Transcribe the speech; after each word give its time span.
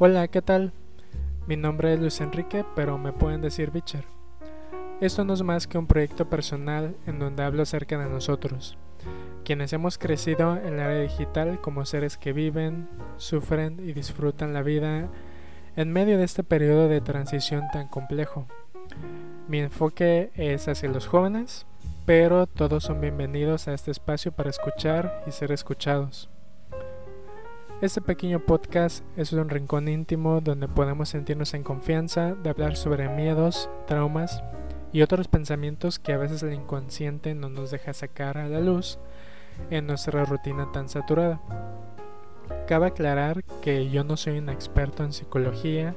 Hola, 0.00 0.26
¿qué 0.26 0.42
tal? 0.42 0.72
Mi 1.46 1.56
nombre 1.56 1.94
es 1.94 2.00
Luis 2.00 2.20
Enrique, 2.20 2.64
pero 2.74 2.98
me 2.98 3.12
pueden 3.12 3.40
decir 3.40 3.70
Bicher. 3.70 4.04
Esto 5.00 5.24
no 5.24 5.34
es 5.34 5.42
más 5.44 5.68
que 5.68 5.78
un 5.78 5.86
proyecto 5.86 6.28
personal 6.28 6.96
en 7.06 7.20
donde 7.20 7.44
hablo 7.44 7.62
acerca 7.62 7.96
de 7.96 8.10
nosotros, 8.10 8.76
quienes 9.44 9.72
hemos 9.72 9.96
crecido 9.96 10.56
en 10.56 10.78
la 10.78 10.90
era 10.90 11.00
digital 11.02 11.60
como 11.60 11.86
seres 11.86 12.18
que 12.18 12.32
viven, 12.32 12.88
sufren 13.18 13.78
y 13.78 13.92
disfrutan 13.92 14.52
la 14.52 14.62
vida 14.62 15.08
en 15.76 15.92
medio 15.92 16.18
de 16.18 16.24
este 16.24 16.42
periodo 16.42 16.88
de 16.88 17.00
transición 17.00 17.62
tan 17.72 17.86
complejo. 17.86 18.48
Mi 19.46 19.60
enfoque 19.60 20.32
es 20.34 20.66
hacia 20.66 20.88
los 20.88 21.06
jóvenes, 21.06 21.66
pero 22.04 22.48
todos 22.48 22.82
son 22.82 23.00
bienvenidos 23.00 23.68
a 23.68 23.74
este 23.74 23.92
espacio 23.92 24.32
para 24.32 24.50
escuchar 24.50 25.22
y 25.28 25.30
ser 25.30 25.52
escuchados. 25.52 26.33
Este 27.84 28.00
pequeño 28.00 28.40
podcast 28.40 29.04
es 29.14 29.34
un 29.34 29.50
rincón 29.50 29.88
íntimo 29.88 30.40
donde 30.40 30.68
podemos 30.68 31.10
sentirnos 31.10 31.52
en 31.52 31.62
confianza 31.62 32.34
de 32.34 32.48
hablar 32.48 32.76
sobre 32.78 33.10
miedos, 33.10 33.68
traumas 33.86 34.42
y 34.90 35.02
otros 35.02 35.28
pensamientos 35.28 35.98
que 35.98 36.14
a 36.14 36.16
veces 36.16 36.42
el 36.42 36.54
inconsciente 36.54 37.34
no 37.34 37.50
nos 37.50 37.70
deja 37.70 37.92
sacar 37.92 38.38
a 38.38 38.48
la 38.48 38.60
luz 38.60 38.98
en 39.68 39.86
nuestra 39.86 40.24
rutina 40.24 40.72
tan 40.72 40.88
saturada. 40.88 41.42
Cabe 42.66 42.86
aclarar 42.86 43.44
que 43.60 43.90
yo 43.90 44.02
no 44.02 44.16
soy 44.16 44.38
un 44.38 44.48
experto 44.48 45.04
en 45.04 45.12
psicología, 45.12 45.94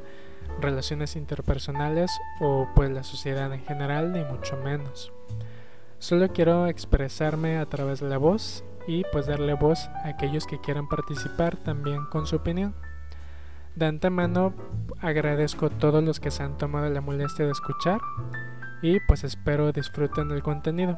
relaciones 0.59 1.15
interpersonales 1.15 2.11
o 2.41 2.67
pues 2.75 2.91
la 2.91 3.05
sociedad 3.05 3.53
en 3.53 3.63
general, 3.63 4.11
ni 4.11 4.25
mucho 4.25 4.57
menos. 4.57 5.13
Solo 5.99 6.33
quiero 6.33 6.67
expresarme 6.67 7.59
a 7.59 7.65
través 7.65 8.01
de 8.01 8.09
la 8.09 8.17
voz 8.17 8.65
y 8.87 9.03
pues 9.11 9.27
darle 9.27 9.53
voz 9.53 9.89
a 10.03 10.07
aquellos 10.07 10.47
que 10.47 10.59
quieran 10.59 10.87
participar 10.87 11.57
también 11.57 12.05
con 12.05 12.25
su 12.25 12.37
opinión. 12.37 12.73
De 13.75 13.85
antemano 13.85 14.53
agradezco 15.01 15.67
a 15.67 15.69
todos 15.69 16.03
los 16.03 16.19
que 16.19 16.31
se 16.31 16.41
han 16.41 16.57
tomado 16.57 16.89
la 16.89 17.01
molestia 17.01 17.45
de 17.45 17.51
escuchar 17.51 17.99
y 18.81 18.99
pues 19.01 19.23
espero 19.23 19.71
disfruten 19.71 20.31
el 20.31 20.41
contenido. 20.41 20.97